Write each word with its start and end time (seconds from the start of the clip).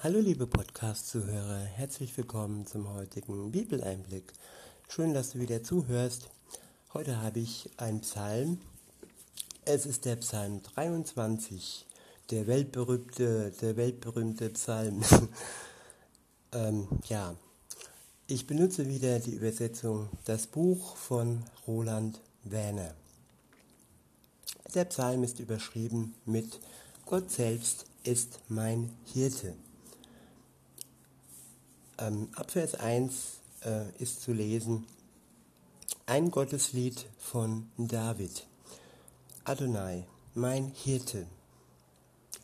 Hallo 0.00 0.20
liebe 0.20 0.46
Podcast-Zuhörer, 0.46 1.58
herzlich 1.58 2.16
willkommen 2.16 2.64
zum 2.66 2.88
heutigen 2.94 3.50
Bibeleinblick. 3.50 4.32
Schön, 4.88 5.12
dass 5.12 5.32
du 5.32 5.40
wieder 5.40 5.64
zuhörst. 5.64 6.30
Heute 6.94 7.20
habe 7.20 7.40
ich 7.40 7.68
einen 7.78 8.02
Psalm. 8.02 8.60
Es 9.64 9.86
ist 9.86 10.04
der 10.04 10.14
Psalm 10.14 10.62
23, 10.62 11.84
der 12.30 12.46
weltberühmte, 12.46 13.52
der 13.60 13.76
weltberühmte 13.76 14.50
Psalm. 14.50 15.02
ähm, 16.52 16.86
ja, 17.08 17.34
ich 18.28 18.46
benutze 18.46 18.86
wieder 18.86 19.18
die 19.18 19.34
Übersetzung 19.34 20.10
Das 20.26 20.46
Buch 20.46 20.94
von 20.94 21.42
Roland 21.66 22.20
Werner. 22.44 22.94
Der 24.76 24.84
Psalm 24.84 25.24
ist 25.24 25.40
überschrieben 25.40 26.14
mit 26.24 26.60
Gott 27.04 27.32
selbst 27.32 27.86
ist 28.04 28.38
mein 28.48 28.92
Hirte. 29.12 29.56
Ähm, 31.98 32.28
ab 32.36 32.50
Vers 32.50 32.74
1 32.74 33.14
äh, 33.64 33.90
ist 33.98 34.22
zu 34.22 34.32
lesen 34.32 34.86
ein 36.06 36.30
Gotteslied 36.30 37.04
von 37.18 37.68
David. 37.76 38.46
Adonai, 39.44 40.06
mein 40.34 40.68
Hirte, 40.68 41.26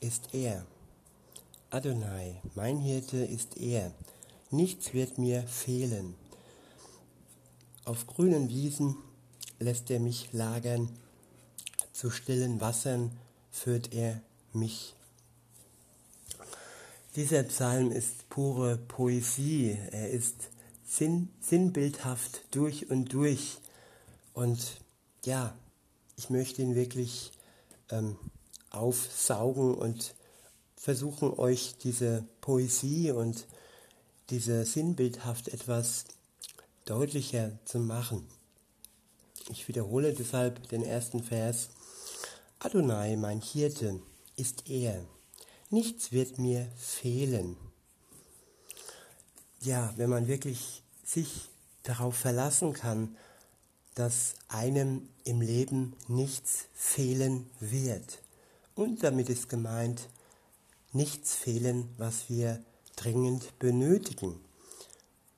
ist 0.00 0.34
er. 0.34 0.66
Adonai, 1.70 2.42
mein 2.54 2.78
Hirte 2.78 3.16
ist 3.16 3.56
er. 3.56 3.90
Nichts 4.50 4.92
wird 4.92 5.16
mir 5.16 5.44
fehlen. 5.44 6.14
Auf 7.86 8.06
grünen 8.06 8.50
Wiesen 8.50 8.96
lässt 9.58 9.90
er 9.90 10.00
mich 10.00 10.32
lagern, 10.32 10.90
zu 11.92 12.10
stillen 12.10 12.60
Wassern 12.60 13.16
führt 13.50 13.94
er 13.94 14.20
mich 14.52 14.94
dieser 17.16 17.44
Psalm 17.44 17.92
ist 17.92 18.28
pure 18.28 18.76
Poesie. 18.76 19.78
Er 19.92 20.10
ist 20.10 20.50
sinn, 20.84 21.28
sinnbildhaft 21.40 22.42
durch 22.50 22.90
und 22.90 23.12
durch. 23.12 23.58
Und 24.32 24.78
ja, 25.24 25.56
ich 26.16 26.30
möchte 26.30 26.62
ihn 26.62 26.74
wirklich 26.74 27.32
ähm, 27.90 28.16
aufsaugen 28.70 29.74
und 29.74 30.14
versuchen 30.76 31.32
euch 31.38 31.76
diese 31.82 32.26
Poesie 32.40 33.12
und 33.12 33.46
diese 34.30 34.64
sinnbildhaft 34.64 35.48
etwas 35.48 36.04
deutlicher 36.84 37.52
zu 37.64 37.78
machen. 37.78 38.26
Ich 39.50 39.68
wiederhole 39.68 40.14
deshalb 40.14 40.68
den 40.68 40.82
ersten 40.82 41.22
Vers. 41.22 41.68
Adonai, 42.58 43.16
mein 43.16 43.40
Hirte, 43.40 44.00
ist 44.36 44.68
er 44.68 45.04
Nichts 45.70 46.12
wird 46.12 46.38
mir 46.38 46.68
fehlen. 46.76 47.56
Ja, 49.60 49.92
wenn 49.96 50.10
man 50.10 50.28
wirklich 50.28 50.82
sich 51.04 51.50
darauf 51.82 52.16
verlassen 52.16 52.72
kann, 52.72 53.16
dass 53.94 54.34
einem 54.48 55.08
im 55.24 55.40
Leben 55.40 55.94
nichts 56.08 56.66
fehlen 56.72 57.48
wird. 57.60 58.22
Und 58.74 59.02
damit 59.04 59.28
ist 59.28 59.48
gemeint, 59.48 60.08
nichts 60.92 61.34
fehlen, 61.34 61.88
was 61.96 62.28
wir 62.28 62.62
dringend 62.96 63.58
benötigen. 63.58 64.40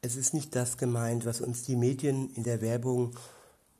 Es 0.00 0.16
ist 0.16 0.34
nicht 0.34 0.54
das 0.54 0.76
gemeint, 0.76 1.24
was 1.24 1.40
uns 1.40 1.64
die 1.64 1.76
Medien 1.76 2.30
in 2.34 2.44
der 2.44 2.60
Werbung 2.60 3.16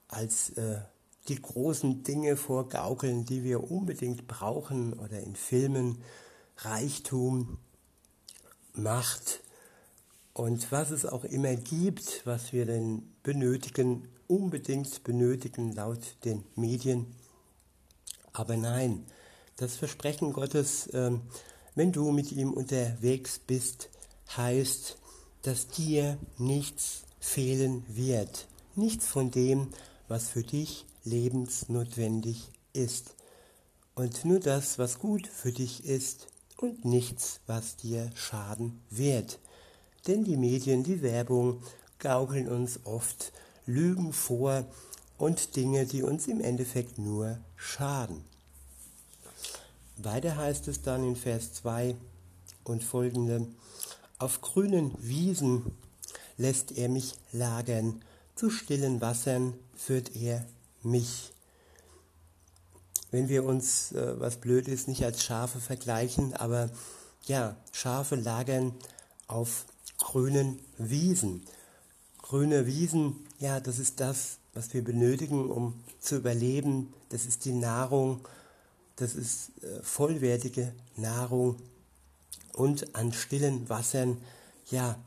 als 0.09 0.51
äh, 0.51 0.81
die 1.29 1.41
großen 1.41 2.03
Dinge 2.03 2.37
vorgaukeln, 2.37 3.25
die 3.25 3.45
wir 3.45 3.71
unbedingt 3.71 4.27
brauchen 4.27 4.93
oder 4.95 5.21
in 5.21 5.37
Filmen 5.37 6.03
Reichtum, 6.59 7.59
Macht 8.73 9.41
und 10.33 10.71
was 10.71 10.91
es 10.91 11.07
auch 11.07 11.25
immer 11.25 11.57
gibt, 11.57 12.27
was 12.27 12.53
wir 12.53 12.67
denn 12.67 13.03
benötigen, 13.23 14.09
unbedingt 14.27 15.03
benötigen 15.03 15.73
laut 15.73 16.17
den 16.25 16.45
Medien. 16.57 17.07
Aber 18.33 18.57
nein, 18.57 19.07
das 19.57 19.77
Versprechen 19.77 20.35
Gottes, 20.35 20.91
ähm, 20.93 21.23
wenn 21.75 21.93
du 21.93 22.13
mit 22.13 22.33
ihm 22.33 22.53
unterwegs 22.53 23.39
bist, 23.39 23.89
heißt, 24.37 24.99
dass 25.43 25.69
dir 25.69 26.19
nichts 26.37 27.05
fehlen 27.19 27.85
wird. 27.89 28.47
Nichts 28.75 29.07
von 29.07 29.31
dem, 29.31 29.69
was 30.09 30.29
für 30.29 30.43
dich 30.43 30.85
lebensnotwendig 31.05 32.51
ist. 32.73 33.15
Und 33.95 34.25
nur 34.27 34.41
das, 34.41 34.79
was 34.79 34.99
gut 34.99 35.27
für 35.27 35.53
dich 35.53 35.85
ist, 35.85 36.29
und 36.57 36.85
nichts, 36.85 37.41
was 37.47 37.77
dir 37.77 38.11
schaden 38.15 38.81
wird. 38.91 39.39
Denn 40.07 40.25
die 40.25 40.37
Medien, 40.37 40.85
die 40.85 41.03
Werbung 41.03 41.63
gaukeln 41.99 42.49
uns 42.49 42.81
oft 42.85 43.33
Lügen 43.67 44.13
vor 44.13 44.65
und 45.19 45.57
Dinge, 45.57 45.87
die 45.87 46.03
uns 46.03 46.29
im 46.29 46.41
Endeffekt 46.41 46.99
nur 46.99 47.39
schaden. 47.57 48.25
Weiter 49.97 50.37
heißt 50.37 50.69
es 50.69 50.83
dann 50.83 51.05
in 51.05 51.17
Vers 51.17 51.55
2 51.55 51.97
und 52.65 52.85
folgende, 52.85 53.47
auf 54.19 54.41
grünen 54.41 54.93
Wiesen 54.99 55.65
lässt 56.37 56.73
er 56.73 56.89
mich 56.89 57.15
lagern, 57.33 58.03
zu 58.35 58.51
stillen 58.51 59.01
Wassern 59.01 59.55
führt 59.75 60.15
er 60.15 60.47
mich 60.83 61.33
wenn 63.11 63.29
wir 63.29 63.45
uns, 63.45 63.93
äh, 63.93 64.19
was 64.19 64.37
blöd 64.37 64.69
ist, 64.69 64.89
nicht 64.89 65.05
als 65.05 65.23
Schafe 65.23 65.61
vergleichen, 65.61 66.35
aber 66.35 66.71
ja, 67.27 67.57
Schafe 67.73 68.17
lagern 68.17 68.73
auf 69.27 69.67
grünen 69.99 70.59
Wiesen. 70.79 71.43
Grüne 72.23 72.67
Wiesen, 72.67 73.17
ja, 73.39 73.61
das 73.61 73.79
ist 73.79 74.01
das, 74.01 74.39
was 74.55 74.73
wir 74.75 74.83
benötigen, 74.83 75.51
um 75.51 75.75
zu 76.01 76.17
überleben. 76.17 76.93
Das 77.11 77.25
ist 77.25 77.45
die 77.45 77.53
Nahrung, 77.53 78.21
das 78.97 79.15
ist 79.15 79.51
äh, 79.63 79.83
vollwertige 79.83 80.73
Nahrung. 80.97 81.57
Und 82.53 82.95
an 82.97 83.13
stillen 83.13 83.69
Wassern, 83.69 84.17
ja, 84.71 84.99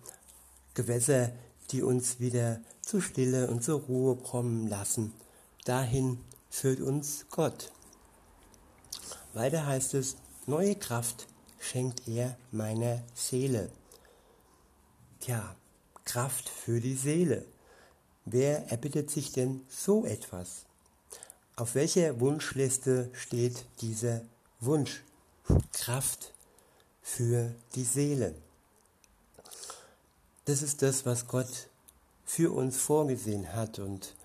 Gewässer, 0.76 1.31
die 1.72 1.81
uns 1.81 2.20
wieder 2.20 2.62
zur 2.81 3.02
Stille 3.02 3.50
und 3.50 3.64
zur 3.64 3.81
Ruhe 3.81 4.16
kommen 4.16 4.68
lassen. 4.68 5.14
Dahin 5.66 6.20
führt 6.50 6.80
uns 6.80 7.26
Gott. 7.31 7.72
Weiter 9.34 9.66
heißt 9.66 9.94
es, 9.94 10.17
neue 10.47 10.75
Kraft 10.75 11.28
schenkt 11.59 12.07
er 12.07 12.38
meiner 12.51 13.03
Seele. 13.13 13.69
Tja, 15.19 15.56
Kraft 16.06 16.50
für 16.50 16.79
die 16.79 16.95
Seele. 16.95 17.45
Wer 18.25 18.72
erbittet 18.72 19.12
sich 19.12 19.31
denn 19.31 19.62
so 19.69 20.06
etwas? 20.06 20.66
Auf 21.56 21.75
welcher 21.75 22.19
Wunschliste 22.19 23.09
steht 23.13 23.66
dieser 23.81 24.22
Wunsch? 24.59 25.03
Kraft 25.73 26.34
für 27.01 27.53
die 27.75 27.84
Seele. 27.84 28.35
Das 30.45 30.62
ist 30.62 30.81
das, 30.81 31.06
was 31.06 31.28
Gott 31.28 31.69
für 32.25 32.51
uns 32.51 32.78
vorgesehen 32.78 33.53
hat 33.53 33.79
und 33.79 34.16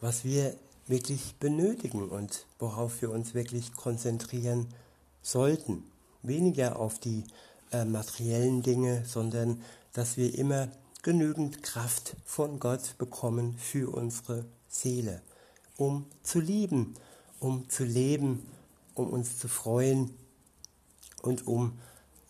was 0.00 0.24
wir 0.24 0.54
wirklich 0.86 1.34
benötigen 1.40 2.08
und 2.08 2.46
worauf 2.58 3.02
wir 3.02 3.10
uns 3.10 3.34
wirklich 3.34 3.74
konzentrieren 3.74 4.68
sollten. 5.22 5.84
Weniger 6.22 6.78
auf 6.78 6.98
die 6.98 7.24
äh, 7.72 7.84
materiellen 7.84 8.62
Dinge, 8.62 9.04
sondern 9.04 9.60
dass 9.92 10.16
wir 10.16 10.36
immer 10.38 10.68
genügend 11.02 11.62
Kraft 11.62 12.16
von 12.24 12.58
Gott 12.58 12.96
bekommen 12.98 13.56
für 13.58 13.94
unsere 13.94 14.44
Seele, 14.68 15.22
um 15.76 16.06
zu 16.22 16.40
lieben, 16.40 16.94
um 17.40 17.68
zu 17.68 17.84
leben, 17.84 18.46
um 18.94 19.08
uns 19.08 19.38
zu 19.38 19.48
freuen 19.48 20.10
und 21.22 21.46
um 21.46 21.78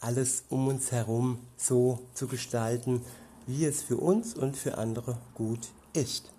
alles 0.00 0.44
um 0.48 0.68
uns 0.68 0.92
herum 0.92 1.38
so 1.56 2.00
zu 2.14 2.28
gestalten, 2.28 3.02
wie 3.46 3.64
es 3.64 3.82
für 3.82 3.96
uns 3.96 4.34
und 4.34 4.56
für 4.56 4.78
andere 4.78 5.18
gut 5.34 5.68
ist. 5.92 6.30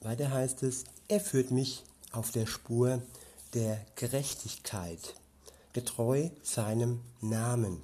Weiter 0.00 0.30
heißt 0.30 0.62
es, 0.62 0.84
er 1.08 1.20
führt 1.20 1.50
mich 1.50 1.82
auf 2.12 2.30
der 2.30 2.46
Spur 2.46 3.02
der 3.54 3.84
Gerechtigkeit, 3.96 5.14
getreu 5.72 6.30
seinem 6.42 7.00
Namen. 7.20 7.80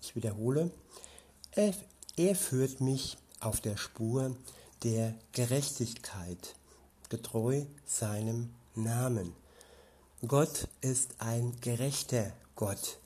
Ich 0.00 0.16
wiederhole, 0.16 0.70
er, 1.52 1.74
er 2.16 2.34
führt 2.34 2.80
mich 2.80 3.18
auf 3.40 3.60
der 3.60 3.76
Spur 3.76 4.34
der 4.82 5.14
Gerechtigkeit, 5.32 6.54
getreu 7.08 7.64
seinem 7.84 8.50
Namen. 8.74 9.34
Gott 10.26 10.68
ist 10.80 11.16
ein 11.18 11.52
gerechter 11.60 12.32
Gott. 12.56 12.98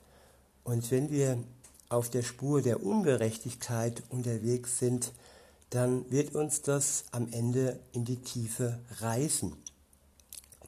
Und 0.63 0.89
wenn 0.91 1.09
wir 1.11 1.43
auf 1.89 2.09
der 2.09 2.23
Spur 2.23 2.61
der 2.61 2.83
Ungerechtigkeit 2.83 4.03
unterwegs 4.09 4.79
sind, 4.79 5.11
dann 5.69 6.09
wird 6.11 6.33
uns 6.33 6.61
das 6.61 7.05
am 7.11 7.31
Ende 7.31 7.79
in 7.91 8.05
die 8.05 8.21
Tiefe 8.21 8.79
reißen. 8.99 9.55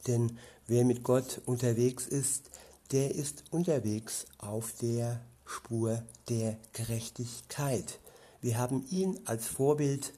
Denn 0.07 0.37
wer 0.67 0.85
mit 0.85 1.03
Gott 1.03 1.41
unterwegs 1.45 2.07
ist, 2.07 2.49
der 2.91 3.15
ist 3.15 3.43
unterwegs 3.51 4.25
auf 4.39 4.73
der 4.81 5.21
Spur 5.45 6.03
der 6.27 6.57
Gerechtigkeit. 6.73 7.99
Wir 8.41 8.57
haben 8.57 8.85
ihn 8.89 9.19
als 9.25 9.47
Vorbild. 9.47 10.13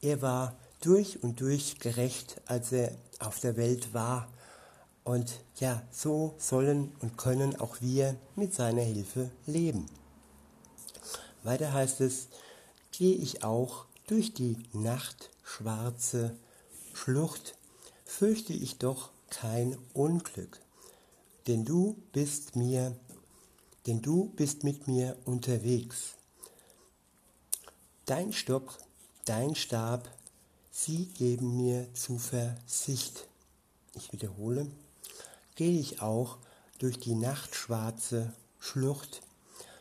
Er 0.00 0.22
war 0.22 0.56
durch 0.80 1.22
und 1.22 1.40
durch 1.40 1.78
gerecht, 1.78 2.40
als 2.46 2.72
er 2.72 2.92
auf 3.18 3.40
der 3.40 3.56
Welt 3.56 3.94
war. 3.94 4.28
Und 5.04 5.40
ja, 5.56 5.82
so 5.90 6.34
sollen 6.38 6.92
und 7.00 7.16
können 7.16 7.56
auch 7.56 7.80
wir 7.80 8.16
mit 8.34 8.54
seiner 8.54 8.82
Hilfe 8.82 9.30
leben. 9.46 9.86
Weiter 11.42 11.72
heißt 11.72 12.00
es, 12.00 12.28
gehe 12.90 13.14
ich 13.14 13.44
auch 13.44 13.86
durch 14.06 14.32
die 14.32 14.56
nachtschwarze 14.72 16.36
Schlucht, 16.92 17.56
fürchte 18.04 18.52
ich 18.52 18.78
doch 18.78 19.10
kein 19.30 19.76
Unglück, 19.92 20.60
denn 21.46 21.64
du 21.64 21.96
bist 22.12 22.56
mir, 22.56 22.96
denn 23.86 24.02
du 24.02 24.30
bist 24.36 24.64
mit 24.64 24.86
mir 24.86 25.16
unterwegs. 25.24 26.14
Dein 28.04 28.32
Stock, 28.32 28.78
dein 29.24 29.56
Stab, 29.56 30.08
sie 30.70 31.06
geben 31.06 31.56
mir 31.56 31.92
Zuversicht. 31.94 33.26
Ich 33.94 34.12
wiederhole, 34.12 34.70
gehe 35.56 35.80
ich 35.80 36.00
auch 36.00 36.38
durch 36.78 37.00
die 37.00 37.14
nachtschwarze 37.14 38.32
Schlucht, 38.60 39.22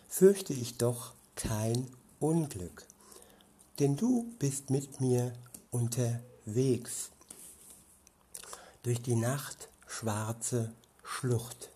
fürchte 0.07 0.54
ich 0.54 0.77
doch 0.77 1.13
kein 1.36 1.88
Unglück, 2.19 2.86
denn 3.80 3.95
du 3.95 4.33
bist 4.39 4.69
mit 4.69 5.01
mir 5.01 5.33
unterwegs 5.72 7.12
durch 8.83 9.01
die 9.01 9.16
Nacht 9.16 9.69
schwarze 9.88 10.72
Schlucht. 11.04 11.69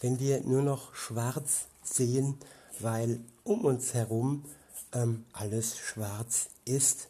Wenn 0.00 0.18
wir 0.18 0.42
nur 0.42 0.62
noch 0.62 0.94
schwarz 0.94 1.66
sehen, 1.82 2.38
weil 2.78 3.20
um 3.44 3.64
uns 3.64 3.94
herum 3.94 4.44
ähm, 4.92 5.24
alles 5.32 5.78
schwarz 5.78 6.48
ist, 6.64 7.08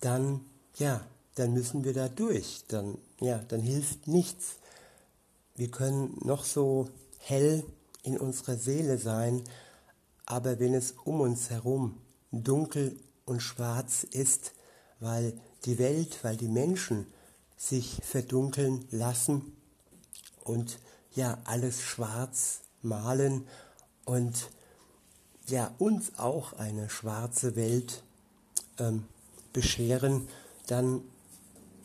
dann 0.00 0.44
ja, 0.76 1.04
dann 1.34 1.52
müssen 1.52 1.84
wir 1.84 1.94
da 1.94 2.08
durch. 2.08 2.64
Dann 2.68 2.98
ja, 3.20 3.38
dann 3.48 3.60
hilft 3.60 4.08
nichts. 4.08 4.56
Wir 5.54 5.70
können 5.70 6.16
noch 6.24 6.44
so 6.44 6.88
hell 7.18 7.64
in 8.02 8.18
unserer 8.18 8.56
Seele 8.56 8.98
sein, 8.98 9.42
aber 10.26 10.58
wenn 10.58 10.74
es 10.74 10.94
um 11.04 11.20
uns 11.20 11.50
herum 11.50 11.96
dunkel 12.32 12.98
und 13.24 13.40
schwarz 13.40 14.04
ist, 14.04 14.52
weil 15.00 15.32
die 15.64 15.78
Welt, 15.78 16.18
weil 16.22 16.36
die 16.36 16.48
Menschen 16.48 17.06
sich 17.56 18.00
verdunkeln 18.02 18.86
lassen 18.90 19.56
und 20.44 20.78
ja, 21.14 21.38
alles 21.44 21.82
schwarz 21.82 22.62
malen 22.82 23.46
und 24.04 24.50
ja, 25.46 25.74
uns 25.78 26.18
auch 26.18 26.52
eine 26.54 26.88
schwarze 26.88 27.56
Welt 27.56 28.02
ähm, 28.78 29.04
bescheren, 29.52 30.28
dann, 30.66 31.02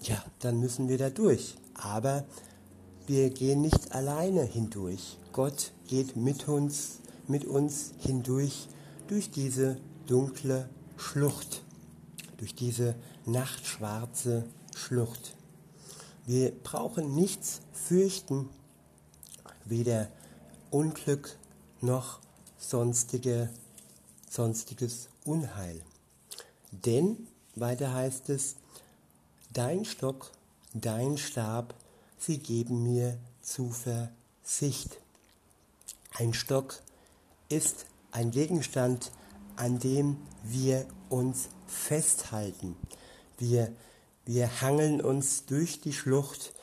ja, 0.01 0.23
dann 0.39 0.59
müssen 0.59 0.87
wir 0.87 0.97
da 0.97 1.09
durch. 1.09 1.55
Aber 1.73 2.25
wir 3.07 3.29
gehen 3.31 3.61
nicht 3.61 3.91
alleine 3.91 4.43
hindurch. 4.43 5.17
Gott 5.33 5.71
geht 5.87 6.15
mit 6.15 6.47
uns, 6.47 6.99
mit 7.27 7.45
uns 7.45 7.91
hindurch 7.99 8.67
durch 9.07 9.31
diese 9.31 9.77
dunkle 10.05 10.69
Schlucht, 10.97 11.63
durch 12.37 12.55
diese 12.55 12.95
nachtschwarze 13.25 14.45
Schlucht. 14.75 15.35
Wir 16.25 16.51
brauchen 16.51 17.15
nichts 17.15 17.61
fürchten, 17.71 18.49
weder 19.65 20.09
Unglück 20.71 21.37
noch 21.81 22.19
sonstige, 22.57 23.49
sonstiges 24.29 25.09
Unheil. 25.23 25.81
Denn, 26.71 27.27
weiter 27.55 27.93
heißt 27.93 28.29
es, 28.29 28.55
dein 29.53 29.85
Stock, 29.85 30.31
dein 30.73 31.17
Stab, 31.17 31.75
sie 32.17 32.39
geben 32.39 32.83
mir 32.83 33.17
Zuversicht. 33.41 34.99
Ein 36.17 36.33
Stock 36.33 36.81
ist 37.49 37.85
ein 38.11 38.31
Gegenstand, 38.31 39.11
an 39.55 39.79
dem 39.79 40.17
wir 40.43 40.85
uns 41.09 41.49
festhalten. 41.67 42.75
Wir 43.37 43.71
wir 44.27 44.61
hangeln 44.61 45.01
uns 45.01 45.45
durch 45.45 45.81
die 45.81 45.93
Schlucht 45.93 46.55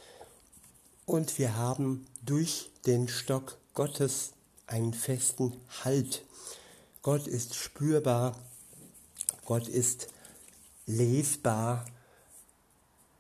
und 1.06 1.38
wir 1.38 1.56
haben 1.56 2.04
durch 2.22 2.72
den 2.86 3.06
Stock 3.06 3.56
Gottes 3.74 4.32
einen 4.66 4.92
festen 4.92 5.54
Halt. 5.84 6.24
Gott 7.02 7.28
ist 7.28 7.54
spürbar, 7.54 8.36
Gott 9.44 9.68
ist 9.68 10.08
lesbar 10.86 11.86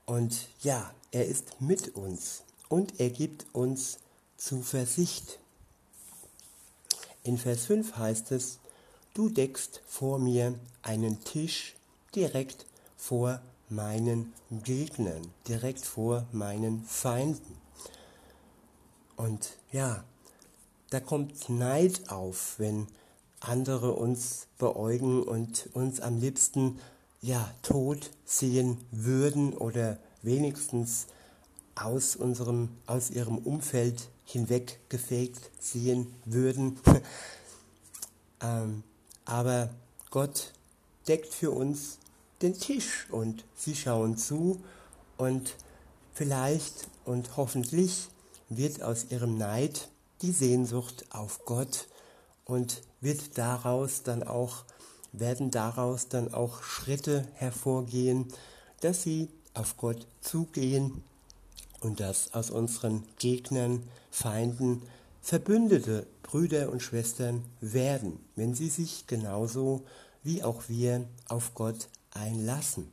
und 0.06 0.48
ja, 0.60 0.92
er 1.12 1.26
ist 1.26 1.60
mit 1.60 1.94
uns 1.94 2.42
und 2.68 2.98
er 2.98 3.10
gibt 3.10 3.46
uns 3.52 3.98
Zuversicht. 4.38 5.38
In 7.22 7.38
Vers 7.38 7.66
5 7.66 7.96
heißt 7.96 8.32
es, 8.32 8.58
du 9.14 9.28
deckst 9.28 9.80
vor 9.86 10.18
mir 10.18 10.58
einen 10.82 11.22
Tisch 11.24 11.74
direkt 12.14 12.66
vor 12.96 13.40
meinen 13.68 14.32
Gegnern, 14.50 15.32
direkt 15.48 15.84
vor 15.84 16.26
meinen 16.32 16.84
Feinden. 16.84 17.56
Und 19.16 19.56
ja, 19.70 20.04
da 20.90 21.00
kommt 21.00 21.48
Neid 21.48 22.10
auf, 22.10 22.58
wenn 22.58 22.86
andere 23.40 23.92
uns 23.92 24.46
beäugen 24.58 25.22
und 25.22 25.68
uns 25.72 26.00
am 26.00 26.18
liebsten 26.18 26.78
ja 27.20 27.52
tot 27.62 28.10
sehen 28.24 28.78
würden 28.90 29.54
oder 29.54 29.98
wenigstens 30.22 31.06
aus 31.74 32.16
unserem 32.16 32.68
aus 32.86 33.10
ihrem 33.10 33.38
Umfeld 33.38 34.08
hinweggefegt 34.24 35.50
sehen 35.58 36.14
würden. 36.24 36.78
ähm, 38.40 38.82
aber 39.24 39.70
Gott 40.10 40.52
deckt 41.08 41.32
für 41.32 41.50
uns 41.50 41.98
den 42.42 42.58
Tisch 42.58 43.06
und 43.10 43.44
sie 43.56 43.74
schauen 43.74 44.16
zu 44.16 44.62
und 45.16 45.56
vielleicht 46.12 46.88
und 47.04 47.36
hoffentlich 47.36 48.08
wird 48.48 48.82
aus 48.82 49.06
ihrem 49.10 49.38
Neid 49.38 49.88
die 50.22 50.32
Sehnsucht 50.32 51.06
auf 51.10 51.44
Gott 51.44 51.88
und 52.44 52.82
wird 53.00 53.38
daraus 53.38 54.02
dann 54.02 54.22
auch 54.22 54.64
werden 55.12 55.50
daraus 55.50 56.08
dann 56.08 56.32
auch 56.32 56.62
Schritte 56.62 57.26
hervorgehen, 57.34 58.28
dass 58.80 59.02
sie 59.02 59.28
auf 59.54 59.76
Gott 59.76 60.06
zugehen 60.20 61.04
und 61.80 62.00
dass 62.00 62.32
aus 62.34 62.50
unseren 62.50 63.04
Gegnern, 63.18 63.82
Feinden 64.10 64.82
Verbündete, 65.20 66.06
Brüder 66.32 66.70
und 66.70 66.82
Schwestern 66.82 67.44
werden, 67.60 68.18
wenn 68.36 68.54
sie 68.54 68.70
sich 68.70 69.06
genauso 69.06 69.84
wie 70.22 70.42
auch 70.42 70.62
wir 70.66 71.06
auf 71.28 71.52
Gott 71.54 71.88
einlassen. 72.10 72.90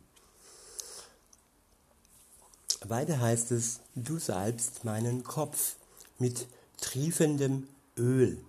Weiter 2.86 3.22
heißt 3.22 3.51
es, 3.51 3.79
du 3.96 4.19
salbst 4.19 4.84
meinen 4.84 5.24
Kopf 5.24 5.77
mit 6.17 6.48
triefendem 6.81 7.69
Öl. 7.96 8.43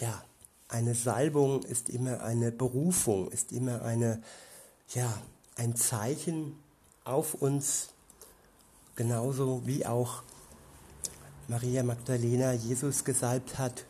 Ja, 0.00 0.24
eine 0.68 0.94
Salbung 0.94 1.64
ist 1.64 1.90
immer 1.90 2.22
eine 2.22 2.50
Berufung, 2.50 3.30
ist 3.30 3.52
immer 3.52 3.82
eine, 3.82 4.22
ja, 4.94 5.20
ein 5.56 5.76
Zeichen 5.76 6.58
auf 7.04 7.34
uns, 7.34 7.90
genauso 8.96 9.66
wie 9.66 9.84
auch 9.84 10.22
Maria 11.48 11.82
Magdalena 11.82 12.52
Jesus 12.52 13.04
gesalbt 13.04 13.58
hat 13.58 13.84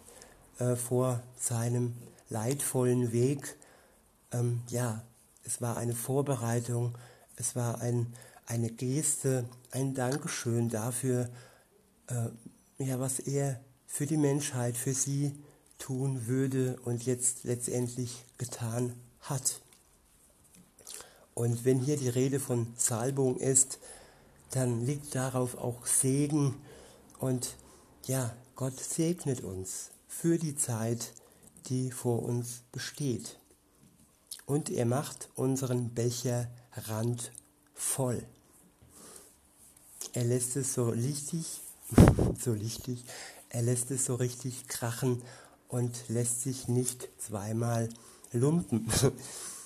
äh, 0.58 0.76
vor 0.76 1.22
seinem 1.36 1.94
leidvollen 2.28 3.12
Weg 3.12 3.56
ähm, 4.32 4.62
ja, 4.68 5.02
es 5.44 5.60
war 5.60 5.76
eine 5.76 5.94
Vorbereitung, 5.94 6.96
es 7.36 7.54
war 7.54 7.80
ein, 7.80 8.12
eine 8.46 8.70
Geste, 8.70 9.44
ein 9.70 9.94
Dankeschön 9.94 10.68
dafür, 10.68 11.28
äh, 12.08 12.84
ja, 12.84 12.98
was 12.98 13.20
er 13.20 13.60
für 13.86 14.06
die 14.06 14.16
Menschheit, 14.16 14.76
für 14.76 14.94
sie 14.94 15.34
tun 15.78 16.26
würde 16.26 16.78
und 16.84 17.04
jetzt 17.04 17.44
letztendlich 17.44 18.24
getan 18.38 18.94
hat. 19.20 19.60
Und 21.34 21.64
wenn 21.64 21.78
hier 21.78 21.96
die 21.96 22.08
Rede 22.08 22.40
von 22.40 22.72
Salbung 22.76 23.38
ist, 23.38 23.78
dann 24.50 24.84
liegt 24.84 25.14
darauf 25.14 25.56
auch 25.56 25.86
Segen 25.86 26.54
und 27.22 27.56
ja, 28.06 28.34
Gott 28.56 28.78
segnet 28.80 29.42
uns 29.42 29.90
für 30.08 30.38
die 30.38 30.56
Zeit, 30.56 31.12
die 31.66 31.92
vor 31.92 32.22
uns 32.22 32.62
besteht 32.72 33.38
und 34.44 34.70
er 34.70 34.86
macht 34.86 35.30
unseren 35.36 35.94
Becherrand 35.94 37.30
voll. 37.74 38.22
Er 40.12 40.24
lässt 40.24 40.56
es 40.56 40.74
so 40.74 40.88
richtig 40.88 41.60
so 42.38 42.52
lichtig. 42.54 43.04
Er 43.50 43.62
lässt 43.62 43.90
es 43.90 44.04
so 44.04 44.16
richtig 44.16 44.66
krachen 44.66 45.22
und 45.68 46.08
lässt 46.08 46.42
sich 46.42 46.66
nicht 46.66 47.08
zweimal 47.18 47.88
lumpen. 48.32 48.90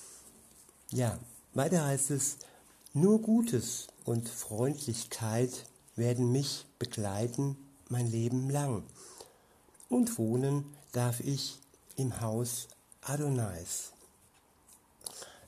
ja, 0.91 1.19
weiter 1.55 1.87
heißt 1.87 2.11
es, 2.11 2.37
nur 2.93 3.23
Gutes 3.23 3.87
und 4.05 4.29
Freundlichkeit 4.29 5.67
werden 5.97 6.31
mich 6.31 6.67
begleiten 6.79 7.57
mein 7.89 8.07
Leben 8.07 8.51
lang. 8.51 8.85
Und 9.89 10.19
wohnen 10.19 10.65
darf 10.93 11.21
ich 11.21 11.59
im 11.97 12.21
Haus 12.21 12.69
Adonais. 13.01 13.93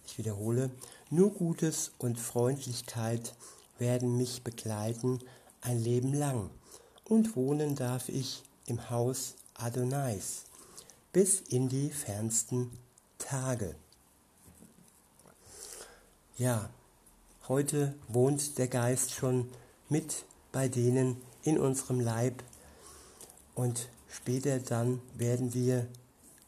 Ich 0.07 0.19
wiederhole, 0.19 0.71
nur 1.11 1.33
Gutes 1.33 1.93
und 1.99 2.19
Freundlichkeit 2.19 3.35
werden 3.78 4.17
mich 4.17 4.43
begleiten 4.43 5.21
ein 5.61 5.78
Leben 5.78 6.12
lang. 6.12 6.50
Und 7.05 7.37
wohnen 7.37 7.75
darf 7.75 8.09
ich 8.09 8.43
im 8.67 8.90
Haus 8.90 9.35
Adonais 9.55 10.45
bis 11.12 11.40
in 11.40 11.69
die 11.69 11.90
fernsten 11.90 12.71
Tage. 13.19 13.75
Ja, 16.37 16.71
heute 17.49 17.95
wohnt 18.07 18.59
der 18.59 18.69
Geist 18.69 19.12
schon 19.12 19.50
mit 19.88 20.25
bei 20.52 20.69
denen 20.69 21.21
in 21.43 21.59
unserem 21.59 22.00
Leib 22.00 22.43
und 23.55 23.88
später 24.09 24.59
dann 24.59 25.00
werden 25.14 25.55
wir 25.55 25.87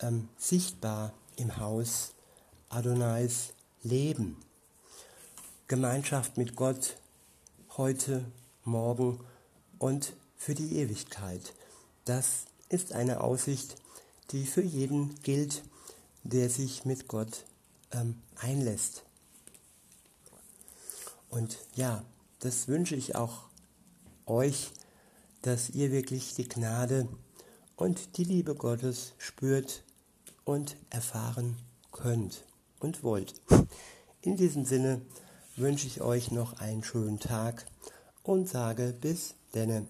ähm, 0.00 0.28
sichtbar 0.38 1.12
im 1.37 1.57
Haus 1.57 2.14
Adonais 2.69 3.52
leben. 3.83 4.37
Gemeinschaft 5.69 6.37
mit 6.37 6.57
Gott 6.57 6.97
heute, 7.76 8.25
morgen 8.64 9.21
und 9.78 10.14
für 10.37 10.54
die 10.54 10.76
Ewigkeit. 10.76 11.54
Das 12.04 12.45
ist 12.69 12.92
eine 12.92 13.21
Aussicht, 13.21 13.76
die 14.30 14.47
für 14.47 14.62
jeden 14.62 15.14
gilt, 15.23 15.62
der 16.23 16.50
sich 16.50 16.85
mit 16.85 17.09
Gott 17.09 17.45
ähm, 17.92 18.21
einlässt. 18.37 19.04
Und 21.28 21.59
ja, 21.75 22.04
das 22.40 22.69
wünsche 22.69 22.97
ich 22.97 23.16
auch 23.16 23.50
euch, 24.30 24.70
dass 25.42 25.70
ihr 25.70 25.90
wirklich 25.90 26.34
die 26.34 26.49
Gnade 26.49 27.08
und 27.76 28.16
die 28.16 28.25
Liebe 28.25 28.54
Gottes 28.54 29.14
spürt 29.18 29.82
und 30.44 30.76
erfahren 30.90 31.56
könnt 31.92 32.44
und 32.78 33.02
wollt. 33.02 33.34
In 34.22 34.37
diesem 34.37 34.64
Sinne 34.64 35.00
wünsche 35.56 35.87
ich 35.87 36.00
euch 36.00 36.30
noch 36.30 36.60
einen 36.60 36.84
schönen 36.84 37.18
Tag 37.18 37.66
und 38.22 38.49
sage 38.49 38.94
bis 38.99 39.34
denne. 39.54 39.87